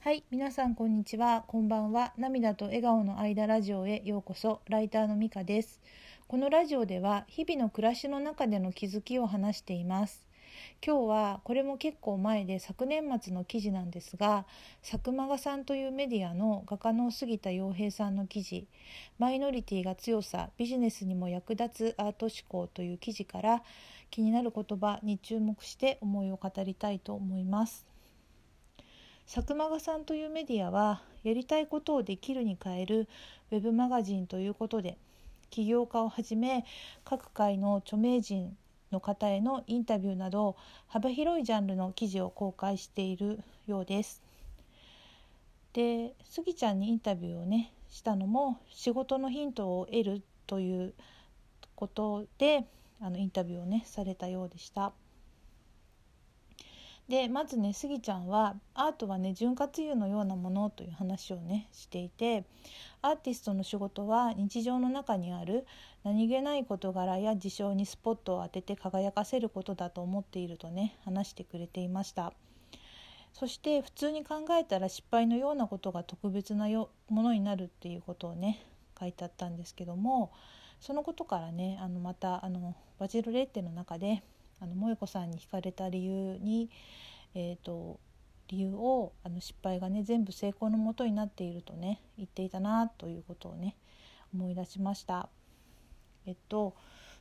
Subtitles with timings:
[0.00, 1.42] はい、皆さんこんにちは。
[1.48, 2.12] こんばんは。
[2.16, 4.60] 涙と笑顔の間ラジオへようこそ。
[4.68, 5.80] ライターのみかです。
[6.28, 10.24] このラジオでは日々の暮らしの中での気づきを話しています。
[10.86, 14.46] 今日はこれも結構前で昨年末の記事なんですが、
[14.88, 18.68] 佐久間がさんというメディアの画家の杉田洋平さんの記事、
[19.18, 23.64] マイノリティが強さ、ビジネスにも役立つアート思考という記事から
[24.12, 27.87] 気になる言葉に注目して思いを語りたいと思います。
[29.28, 33.06] 佐久間がさんというメディアはやりたいことをできるに変える
[33.50, 34.96] ウェブマガジンということで
[35.50, 36.64] 起業家をはじめ
[37.04, 38.56] 各界の著名人
[38.90, 40.56] の方へのインタビューなど
[40.86, 44.22] 幅広いジャンルの記事を公開しているようです。
[45.74, 50.94] でスギちゃんにインタビューをねしたのも仕事のヒントを得るという
[51.74, 52.64] ことで
[52.98, 54.94] あのインタビューをねされたようでした。
[57.08, 62.44] でまずねスギちゃんはアートはね潤滑油のようなものという話をねしていて
[63.00, 65.66] アーティストの仕事は日常の中にある
[66.04, 72.34] 何気ない事柄や事象にスポットを当てて輝かせることだと思っているとね話してくれていました。
[73.32, 78.64] そして普通に考えたら失敗のようなことが特別なよものになるっていうことをね
[78.98, 80.32] 書いてあったんですけども
[80.80, 84.22] そのことからねあのまたあのバジルレッテの中で
[84.60, 86.70] あの萌子さんに惹かれた理由に、
[87.34, 88.00] えーと、
[88.48, 93.76] 理由をあの失敗がね全部成功のもとになっているとね言っていたなということをね
[94.34, 95.28] 思い出しました。
[96.26, 96.74] えっと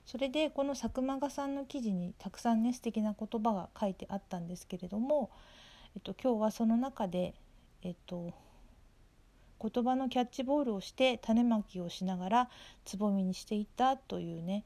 [0.06, 5.30] それでこの佐久間がさんの記事にたくさんね素敵な言葉が書いてあったんですけれども、
[5.96, 7.34] えっと、今日はその中で、
[7.84, 8.34] えっと、
[9.62, 12.50] 言葉のキャッチボールをして種まきをしながら
[12.86, 14.64] つぼみにしていったというね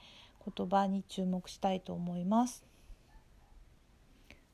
[0.56, 2.64] 言葉に注目したいと思います。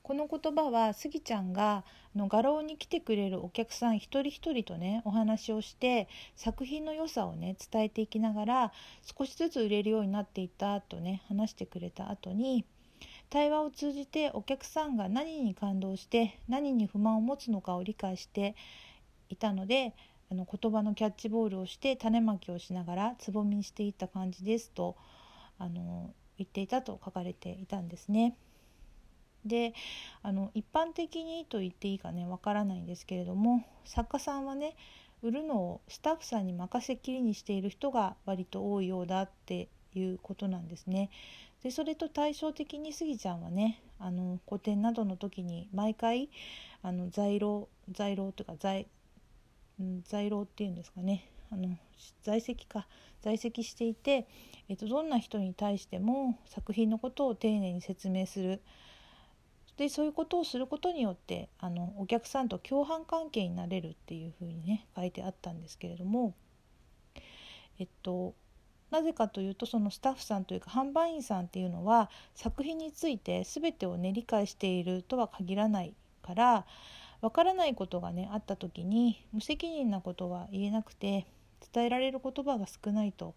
[0.07, 1.83] この言葉はスギちゃんが
[2.15, 8.71] あの画廊に来てくれるお客さん一人一人とねお話をして作品の良さをね伝えていきながら
[9.01, 12.63] 少しずつ売れるようになっていったとね話してくれた後に
[13.29, 18.55] 対話を通じてお客さんが何に感動して何に不満を持つのかを理解して
[19.27, 19.93] いたので
[20.31, 24.95] あの言葉のキャッチボールをして種まきをしながらつぼみにしていった感じですと
[25.59, 28.35] あの言っていたと書かれていたんですね。
[29.45, 29.73] で
[30.23, 34.75] あの一般的にと言っていいかねわからないんですけれども作家さんはね
[35.23, 41.09] 売るのをスタッフさんに任せっきりにしている人が割と多いようだっていうことなんですね。
[41.63, 46.29] でそれと対照的にスギちゃんはねあの個展などの時に毎回
[46.83, 48.87] あの在廊在廊というか在
[50.03, 51.77] 在廊っていうんですかねあの
[52.23, 52.87] 在籍か。
[53.21, 54.27] 在籍していて、
[54.69, 58.61] えっと、どんな人に対しても作品のことを丁寧に説明する。
[59.75, 66.33] でそういうことをすることによってあのお客さんと共犯関係になれるっていうふうにね書いてあったんですけれども
[67.77, 68.33] えっと
[68.89, 75.93] なぜかというとそのスタッフさんというか販売員さんっていうのは作品について全てをね理解しているとは限らない
[76.23, 76.65] から
[77.21, 81.27] わからないことがねあった時に無責任なことは言えなくて
[81.73, 83.35] 伝えられる言葉が少ないと。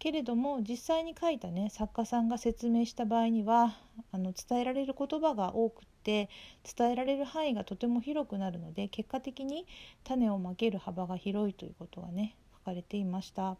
[0.00, 3.76] けれども実際に書いたね作家さんが説明した場合には
[4.12, 6.30] あの伝えられる言葉が多くって
[6.76, 9.66] 伝えられる範囲がとても広くなるので結果的に
[10.02, 13.58] 種をまける幅が広いということがね書かれていました。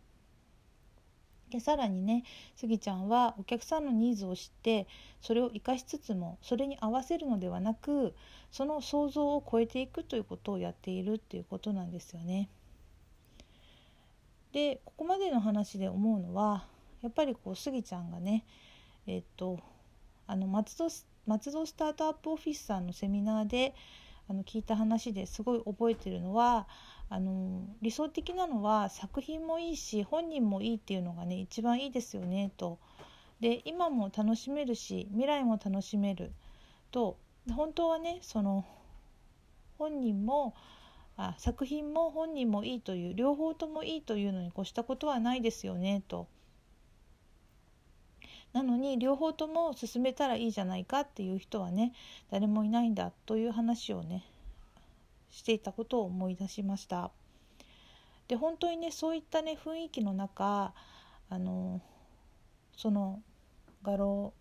[1.50, 2.22] でさらにね
[2.56, 4.86] スギちゃんはお客さんのニーズを知って
[5.20, 8.14] それを生かしつつもそれに合わせるのではなく
[8.50, 12.48] その想像を超えていくということをやっているっていうことなんですよね。
[14.52, 16.64] でここまでの話で思うのは
[17.02, 18.44] やっぱりこうスギちゃんがね
[19.06, 19.58] えっと
[20.26, 20.88] あの松戸
[21.26, 23.74] 松戸スタートアップオフィスさんのセミナーで
[24.28, 26.66] あの聞いた話ですごい覚えてるのは
[27.08, 32.78] あの理想的なのは作品もいいし本人もいいっていうのがね一番いいですよねと。
[33.40, 36.32] で今も楽しめるし未来も楽しめる
[36.90, 37.16] と
[37.50, 38.64] 本当はねその
[39.78, 40.54] 本人も
[41.22, 46.26] あ作品も本人もいいという両方ともいいというのに越したことはないですよねと。
[48.54, 51.92] なのに両方とも進めたらいいじゃないかっていう人はね
[52.30, 54.24] 誰もいないんだという話をね
[55.30, 57.10] していたことを思い出しました。
[58.26, 60.72] で本当にねそういったね雰囲気の中
[61.28, 61.82] あの
[62.76, 63.20] その
[63.82, 64.32] 画廊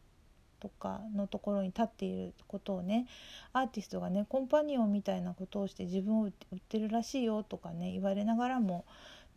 [0.59, 3.07] とかのところに立っていることをね
[3.53, 8.85] アーティストがねコンパニオンみたいなことをして自分を売ってるらしいよとかね言われながらも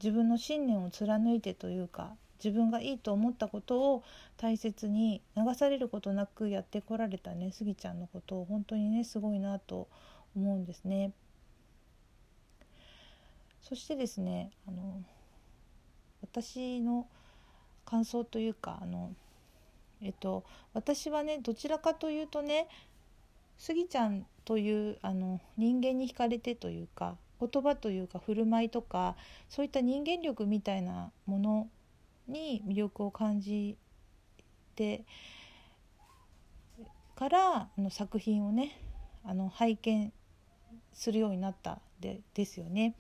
[0.03, 4.03] 自分の信念を貫いてというか自分がいいと思ったことを
[4.37, 9.87] 大切に流されることなくやってこられたねスギちゃんのことを本当にねすごいなと
[10.35, 11.13] 思うんですね。
[13.63, 15.01] そしてですねあの
[16.21, 17.07] 私の
[17.85, 19.13] 感想というかあの
[20.03, 20.45] えっと
[20.75, 22.69] 私はねどちらかというとね
[23.59, 29.17] スギちゃんというあの人間に惹かれてというか言葉というか振る舞いとか
[29.49, 31.69] そういった人間力みたいなもの
[32.29, 33.77] に魅力を感じ
[34.75, 35.05] て
[37.15, 38.79] からあの作品をね
[39.25, 40.13] あの拝見
[40.93, 42.95] するようになったでですよね。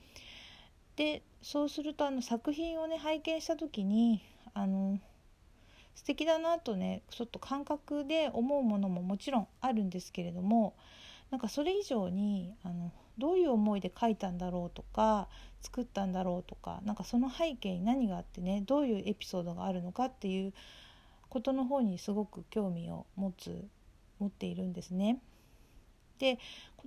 [0.96, 4.22] でそうするとあの作品をね拝見した時に
[4.55, 4.98] あの
[5.94, 10.75] 素敵だなとねちょっと感覚で思うものももちろんあるんですけれども
[11.31, 15.29] なんかそれ以上にあのどういう思いで書いたんだろうとか
[15.61, 20.53] 作ったんだろうとかなんかその背景に何があってねどういうエピソードがあるのかっていう
[21.29, 23.65] ことの方にすごく興味を持つ
[24.19, 25.21] 持っているんですね。
[26.19, 26.39] で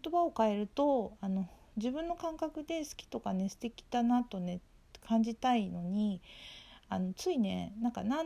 [0.03, 1.47] 言葉を変えるとあの
[1.77, 4.61] 自分の感覚で好きとかね素敵だなとね
[5.05, 6.21] 感じたいのに
[6.87, 8.23] あのついねなんかな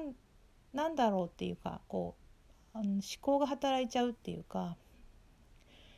[0.73, 2.15] んなんだろうっていうかこ
[2.73, 4.77] うあの思考が働いちゃうっていうか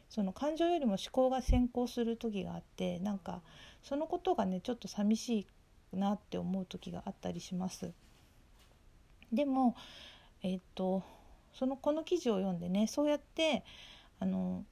[0.10, 3.42] その感情よりも思考が先行する時があってなんか
[3.82, 5.48] そのことがねちょっと寂し
[5.94, 7.94] いなって思う時があったりします。
[9.32, 9.76] でも
[10.44, 11.04] えっ、と
[11.54, 13.64] そのこの記事を読んでねそうやって
[14.20, 14.66] あの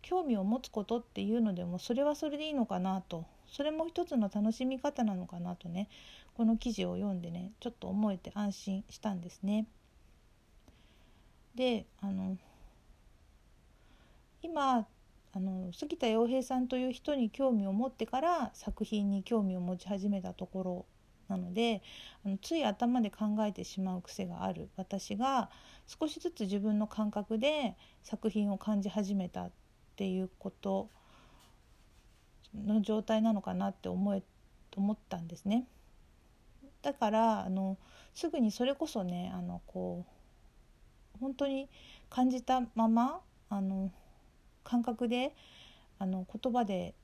[0.00, 5.88] 興味を持つことっていうのでもそれはそれでいいのかなとそれも一つの楽しみ方なのかなとね
[6.34, 9.66] この記事を読んでねちょっと思えて安心したんですね。
[11.54, 12.38] であの
[14.42, 14.86] 今
[15.34, 20.86] あの杉田洋平さんという人に興味を持ってから作品に興味を持ち始めたところ
[21.28, 21.82] なので
[22.24, 25.50] あのつい頭で考えてしまう癖がある私が
[25.86, 29.50] 少しずつ自分の感覚で作品を感じ始めたっ
[29.96, 30.90] ていうこと
[32.54, 34.22] の状態なのかなって思え
[34.76, 35.66] 思ったんですね。
[36.82, 37.76] だからあの
[38.14, 40.04] すぐにそれこそねあのこ
[41.16, 41.68] う本当に
[42.10, 43.90] 感じたままあの
[44.64, 45.34] 感覚で
[45.98, 46.94] あの言葉で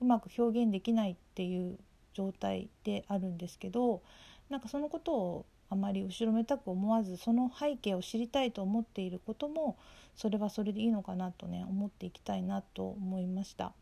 [0.00, 1.78] うまく表現できないっていう
[2.14, 4.02] 状態であるんですけど
[4.48, 9.76] なんかそのことをあまり後ろめたく思わずその背景を知りたいと思っていることも
[10.14, 13.72] それはそれでいいのかなとね思っていきたいなと思いました。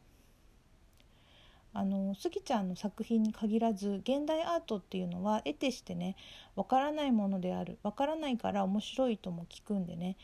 [1.75, 6.17] あのスギちゃんの作品に限らず現代アートっていうのは得てしてね
[6.55, 10.17] わからないものであるわからないから面白いとも聞くんでね。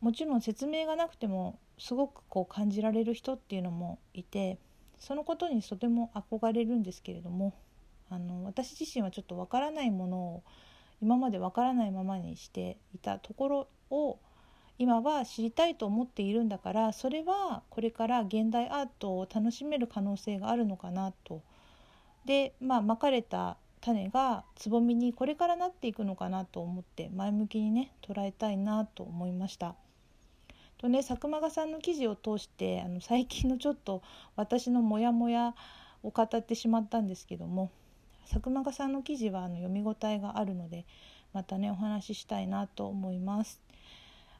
[0.00, 4.58] もちろん説明がなくてもすごくこう感じられる人っていうのもいて
[4.98, 7.54] そのことにとても憧れるんですけれども
[8.10, 10.42] あの私自身はちょっとわからないものを
[11.00, 14.18] 今までわからないままにしていたところを
[14.78, 21.42] 今は知りたいと思っているんだからそれはこれから現代アートを楽しめる可能性があるのかなと。
[22.24, 29.74] でまあまかれた種がつぼみにこれからなっていくのかなと思って前向きにね捉えたいなと思いました。
[30.78, 34.02] とね佐久間さんの記事を通してあの最近のちょっと
[34.36, 35.54] 私のモヤモヤ
[36.02, 37.70] を語ってしまったんですけども
[38.28, 40.84] 佐久間さんの記事はあの読み応えがあるので
[41.32, 43.63] またねお話ししたいなと思います。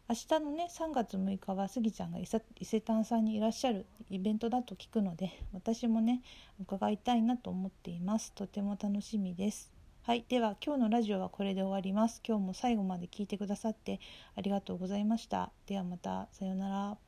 [0.06, 6.20] 明日のね3月6日はスギちゃんが伊勢丹さんにいらっしゃるイベントだと聞くので私もね
[6.60, 8.32] 伺いたいなと思っています。
[8.32, 9.72] とても楽しみです。
[10.02, 12.20] はいでは今日のラジオはこれで終わります。
[12.26, 13.98] 今日も最後まで聞いてくださって
[14.36, 15.50] ありがとうございました。
[15.66, 17.03] ではまたさようなら。